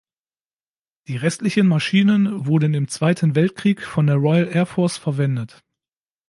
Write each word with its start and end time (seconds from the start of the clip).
Die 1.07 1.15
restlichen 1.15 1.67
Maschinen 1.67 2.47
wurden 2.47 2.73
im 2.73 2.87
Zweiten 2.87 3.35
Weltkrieg 3.35 3.83
von 3.85 4.07
der 4.07 4.15
Royal 4.15 4.47
Air 4.47 4.65
Force 4.65 4.97
verwendet. 4.97 5.63